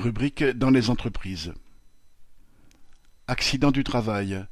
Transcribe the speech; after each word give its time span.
Rubrique 0.00 0.42
dans 0.42 0.70
les 0.70 0.88
entreprises. 0.88 1.52
Accident 3.26 3.70
du 3.70 3.84
travail. 3.84 4.46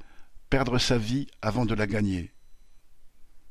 Perdre 0.51 0.77
sa 0.77 0.99
vie 0.99 1.27
avant 1.41 1.65
de 1.65 1.75
la 1.75 1.87
gagner. 1.87 2.35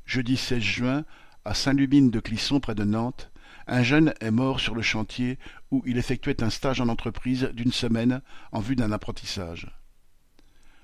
Jeudi 0.06 0.38
16 0.38 0.62
juin, 0.62 1.06
à 1.44 1.56
Saint-Lubine 1.56 2.12
de 2.12 2.20
Clisson 2.20 2.60
près 2.60 2.76
de 2.76 2.84
Nantes, 2.84 3.32
un 3.66 3.82
jeune 3.82 4.14
est 4.22 4.30
mort 4.30 4.60
sur 4.60 4.76
le 4.76 4.84
chantier 4.84 5.40
où 5.72 5.82
il 5.88 5.98
effectuait 5.98 6.44
un 6.44 6.52
stage 6.52 6.80
en 6.82 6.88
entreprise 6.88 7.50
d'une 7.56 7.72
semaine 7.72 8.22
en 8.52 8.60
vue 8.60 8.76
d'un 8.76 8.92
apprentissage. 8.92 9.76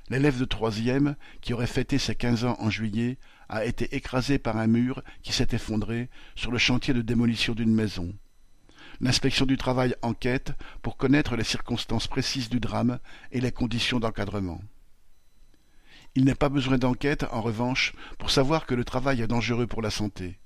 L'élève 0.10 0.40
de 0.40 0.46
troisième, 0.46 1.16
qui 1.42 1.54
aurait 1.54 1.68
fêté 1.68 2.00
ses 2.00 2.16
quinze 2.16 2.44
ans 2.44 2.58
en 2.58 2.72
juillet, 2.72 3.20
a 3.50 3.66
été 3.66 3.96
écrasé 3.96 4.40
par 4.40 4.58
un 4.58 4.66
mur 4.66 5.04
qui 5.22 5.32
s'est 5.32 5.50
effondré 5.52 6.10
sur 6.36 6.52
le 6.52 6.58
chantier 6.58 6.96
de 6.96 7.04
démolition 7.04 7.54
d'une 7.54 7.76
maison. 7.76 8.16
L'inspection 9.04 9.46
du 9.46 9.58
travail 9.58 9.96
enquête 10.02 10.54
pour 10.82 10.96
connaître 10.96 11.36
les 11.36 11.44
circonstances 11.44 12.08
précises 12.08 12.48
du 12.48 12.62
drame 12.62 13.00
et 13.34 13.42
les 13.42 13.52
conditions 13.52 14.00
d'encadrement. 14.00 14.62
Il 16.16 16.24
n'est 16.24 16.36
pas 16.36 16.48
besoin 16.48 16.78
d'enquête, 16.78 17.26
en 17.34 17.42
revanche, 17.42 17.92
pour 18.18 18.32
savoir 18.32 18.66
que 18.66 18.76
le 18.76 18.86
travail 18.86 19.22
est 19.22 19.28
dangereux 19.28 19.68
pour 19.68 19.82
la 19.82 19.90
santé. 19.90 20.40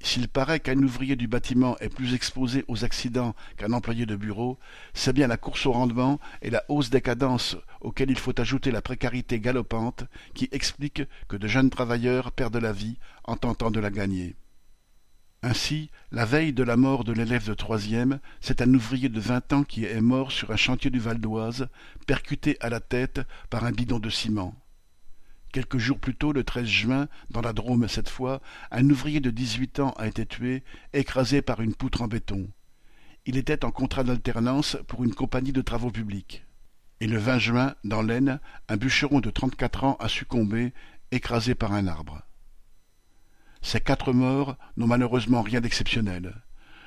S'il 0.00 0.28
paraît 0.28 0.60
qu'un 0.60 0.82
ouvrier 0.82 1.16
du 1.16 1.28
bâtiment 1.28 1.78
est 1.78 1.88
plus 1.88 2.12
exposé 2.12 2.62
aux 2.68 2.84
accidents 2.84 3.34
qu'un 3.56 3.72
employé 3.72 4.04
de 4.04 4.16
bureau, 4.16 4.58
c'est 4.92 5.14
bien 5.14 5.26
la 5.26 5.38
course 5.38 5.64
au 5.64 5.72
rendement 5.72 6.20
et 6.42 6.50
la 6.50 6.62
hausse 6.68 6.90
des 6.90 7.00
cadences 7.00 7.56
auxquelles 7.80 8.10
il 8.10 8.18
faut 8.18 8.38
ajouter 8.38 8.70
la 8.70 8.82
précarité 8.82 9.40
galopante 9.40 10.04
qui 10.34 10.50
expliquent 10.52 11.04
que 11.26 11.36
de 11.36 11.48
jeunes 11.48 11.70
travailleurs 11.70 12.32
perdent 12.32 12.58
la 12.58 12.72
vie 12.72 12.98
en 13.24 13.38
tentant 13.38 13.70
de 13.70 13.80
la 13.80 13.90
gagner. 13.90 14.36
Ainsi, 15.46 15.90
la 16.10 16.24
veille 16.24 16.52
de 16.52 16.64
la 16.64 16.76
mort 16.76 17.04
de 17.04 17.12
l'élève 17.12 17.46
de 17.46 17.54
troisième, 17.54 18.18
c'est 18.40 18.62
un 18.62 18.74
ouvrier 18.74 19.08
de 19.08 19.20
vingt 19.20 19.52
ans 19.52 19.62
qui 19.62 19.84
est 19.84 20.00
mort 20.00 20.32
sur 20.32 20.50
un 20.50 20.56
chantier 20.56 20.90
du 20.90 20.98
Val 20.98 21.20
d'Oise, 21.20 21.68
percuté 22.04 22.56
à 22.58 22.68
la 22.68 22.80
tête 22.80 23.20
par 23.48 23.62
un 23.62 23.70
bidon 23.70 24.00
de 24.00 24.10
ciment. 24.10 24.56
Quelques 25.52 25.78
jours 25.78 26.00
plus 26.00 26.16
tôt, 26.16 26.32
le 26.32 26.42
13 26.42 26.66
juin, 26.66 27.06
dans 27.30 27.42
la 27.42 27.52
Drôme 27.52 27.86
cette 27.86 28.08
fois, 28.08 28.42
un 28.72 28.90
ouvrier 28.90 29.20
de 29.20 29.30
dix-huit 29.30 29.78
ans 29.78 29.94
a 29.98 30.08
été 30.08 30.26
tué, 30.26 30.64
écrasé 30.92 31.42
par 31.42 31.60
une 31.60 31.76
poutre 31.76 32.02
en 32.02 32.08
béton. 32.08 32.48
Il 33.24 33.36
était 33.36 33.64
en 33.64 33.70
contrat 33.70 34.02
d'alternance 34.02 34.76
pour 34.88 35.04
une 35.04 35.14
compagnie 35.14 35.52
de 35.52 35.62
travaux 35.62 35.92
publics. 35.92 36.44
Et 36.98 37.06
le 37.06 37.18
20 37.18 37.38
juin, 37.38 37.74
dans 37.84 38.02
l'Aisne, 38.02 38.40
un 38.68 38.76
bûcheron 38.76 39.20
de 39.20 39.30
trente-quatre 39.30 39.84
ans 39.84 39.96
a 40.00 40.08
succombé, 40.08 40.72
écrasé 41.12 41.54
par 41.54 41.72
un 41.72 41.86
arbre. 41.86 42.25
Ces 43.66 43.80
quatre 43.80 44.12
morts 44.12 44.54
n'ont 44.76 44.86
malheureusement 44.86 45.42
rien 45.42 45.60
d'exceptionnel. 45.60 46.36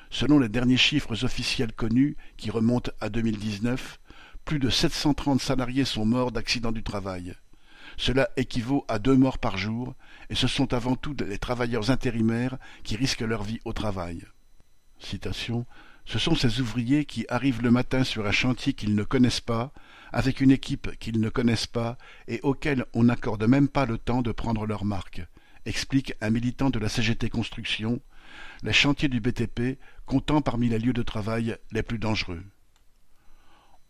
Selon 0.08 0.38
les 0.38 0.48
derniers 0.48 0.78
chiffres 0.78 1.26
officiels 1.26 1.74
connus, 1.74 2.16
qui 2.38 2.50
remontent 2.50 2.90
à 3.02 3.10
2019, 3.10 4.00
plus 4.46 4.58
de 4.58 4.70
730 4.70 5.42
salariés 5.42 5.84
sont 5.84 6.06
morts 6.06 6.32
d'accidents 6.32 6.72
du 6.72 6.82
travail. 6.82 7.34
Cela 7.98 8.30
équivaut 8.38 8.86
à 8.88 8.98
deux 8.98 9.14
morts 9.14 9.36
par 9.36 9.58
jour, 9.58 9.94
et 10.30 10.34
ce 10.34 10.46
sont 10.46 10.72
avant 10.72 10.96
tout 10.96 11.14
les 11.28 11.36
travailleurs 11.36 11.90
intérimaires 11.90 12.56
qui 12.82 12.96
risquent 12.96 13.20
leur 13.20 13.42
vie 13.42 13.60
au 13.66 13.74
travail. 13.74 14.24
Citation 14.98 15.66
ce 16.06 16.18
sont 16.18 16.34
ces 16.34 16.62
ouvriers 16.62 17.04
qui 17.04 17.26
arrivent 17.28 17.60
le 17.60 17.70
matin 17.70 18.04
sur 18.04 18.26
un 18.26 18.32
chantier 18.32 18.72
qu'ils 18.72 18.94
ne 18.94 19.04
connaissent 19.04 19.42
pas, 19.42 19.70
avec 20.12 20.40
une 20.40 20.50
équipe 20.50 20.96
qu'ils 20.98 21.20
ne 21.20 21.28
connaissent 21.28 21.66
pas 21.66 21.98
et 22.26 22.40
auxquels 22.42 22.86
on 22.94 23.04
n'accorde 23.04 23.44
même 23.44 23.68
pas 23.68 23.84
le 23.84 23.98
temps 23.98 24.22
de 24.22 24.32
prendre 24.32 24.64
leur 24.64 24.86
marque 24.86 25.22
explique 25.66 26.14
un 26.20 26.30
militant 26.30 26.70
de 26.70 26.78
la 26.78 26.88
CGT 26.88 27.28
Construction, 27.28 28.00
les 28.62 28.72
chantiers 28.72 29.08
du 29.08 29.20
BTP 29.20 29.78
comptant 30.06 30.40
parmi 30.40 30.68
les 30.68 30.78
lieux 30.78 30.92
de 30.92 31.02
travail 31.02 31.56
les 31.72 31.82
plus 31.82 31.98
dangereux. 31.98 32.42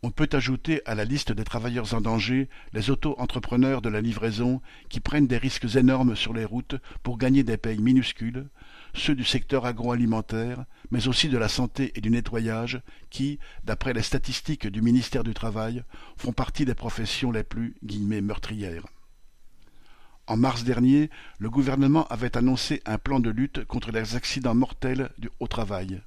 On 0.02 0.10
peut 0.10 0.30
ajouter 0.32 0.80
à 0.86 0.94
la 0.94 1.04
liste 1.04 1.30
des 1.30 1.44
travailleurs 1.44 1.92
en 1.92 2.00
danger 2.00 2.48
les 2.72 2.88
auto-entrepreneurs 2.88 3.82
de 3.82 3.90
la 3.90 4.00
livraison 4.00 4.62
qui 4.88 4.98
prennent 4.98 5.26
des 5.26 5.36
risques 5.36 5.76
énormes 5.76 6.16
sur 6.16 6.32
les 6.32 6.46
routes 6.46 6.76
pour 7.02 7.18
gagner 7.18 7.42
des 7.42 7.58
payes 7.58 7.82
minuscules, 7.82 8.48
ceux 8.94 9.14
du 9.14 9.24
secteur 9.24 9.66
agroalimentaire, 9.66 10.64
mais 10.90 11.06
aussi 11.06 11.28
de 11.28 11.36
la 11.36 11.48
santé 11.48 11.92
et 11.96 12.00
du 12.00 12.08
nettoyage 12.08 12.80
qui, 13.10 13.38
d'après 13.64 13.92
les 13.92 14.02
statistiques 14.02 14.68
du 14.68 14.80
ministère 14.80 15.22
du 15.22 15.34
Travail, 15.34 15.84
font 16.16 16.32
partie 16.32 16.64
des 16.64 16.74
professions 16.74 17.30
les 17.30 17.44
plus 17.44 17.76
guillemets 17.84 18.22
meurtrières. 18.22 18.86
En 20.30 20.36
mars 20.36 20.62
dernier, 20.62 21.10
le 21.40 21.50
gouvernement 21.50 22.06
avait 22.06 22.36
annoncé 22.36 22.82
un 22.86 22.98
plan 22.98 23.18
de 23.18 23.30
lutte 23.30 23.64
contre 23.64 23.90
les 23.90 24.14
accidents 24.14 24.54
mortels 24.54 25.10
au 25.40 25.48
travail. 25.48 26.02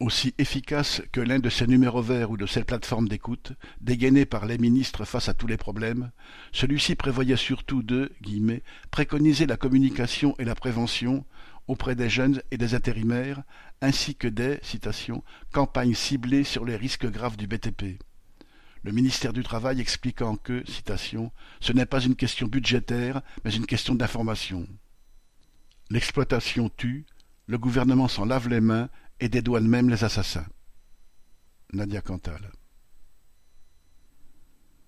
Aussi 0.00 0.34
efficace 0.38 1.02
que 1.12 1.20
l'un 1.20 1.38
de 1.38 1.50
ces 1.50 1.66
numéros 1.66 2.00
verts 2.00 2.30
ou 2.30 2.38
de 2.38 2.46
ces 2.46 2.64
plateformes 2.64 3.06
d'écoute, 3.06 3.52
dégainés 3.82 4.24
par 4.24 4.46
les 4.46 4.56
ministres 4.56 5.04
face 5.04 5.28
à 5.28 5.34
tous 5.34 5.46
les 5.46 5.58
problèmes, 5.58 6.12
celui-ci 6.52 6.94
prévoyait 6.94 7.36
surtout 7.36 7.82
de 7.82 8.10
préconiser 8.90 9.44
la 9.44 9.58
communication 9.58 10.34
et 10.38 10.46
la 10.46 10.54
prévention 10.54 11.26
auprès 11.68 11.96
des 11.96 12.08
jeunes 12.08 12.40
et 12.52 12.56
des 12.56 12.74
intérimaires, 12.74 13.42
ainsi 13.82 14.14
que 14.14 14.28
des 14.28 14.60
campagnes 15.52 15.94
ciblées 15.94 16.44
sur 16.44 16.64
les 16.64 16.76
risques 16.76 17.10
graves 17.10 17.36
du 17.36 17.46
BTP 17.46 17.98
le 18.84 18.92
ministère 18.92 19.32
du 19.32 19.42
Travail 19.42 19.80
expliquant 19.80 20.36
que, 20.36 20.62
citation, 20.70 21.32
ce 21.60 21.72
n'est 21.72 21.86
pas 21.86 22.00
une 22.00 22.16
question 22.16 22.46
budgétaire, 22.46 23.22
mais 23.44 23.54
une 23.54 23.66
question 23.66 23.94
d'information. 23.94 24.68
L'exploitation 25.90 26.68
tue, 26.68 27.06
le 27.46 27.56
gouvernement 27.58 28.08
s'en 28.08 28.26
lave 28.26 28.48
les 28.48 28.60
mains 28.60 28.90
et 29.20 29.30
dédouane 29.30 29.66
même 29.66 29.88
les 29.88 30.04
assassins. 30.04 30.46
Nadia 31.72 32.02
Cantal. 32.02 32.52